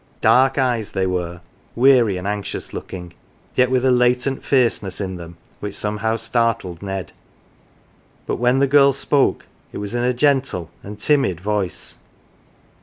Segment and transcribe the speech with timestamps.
[0.21, 1.41] Dark eyes they were,
[1.75, 3.13] weary and anxious looking,
[3.53, 7.11] yet with a latent fierceness in them which somehow startled Ned.
[8.25, 11.97] But when the girl spoke, it was in a gentle and timid voice.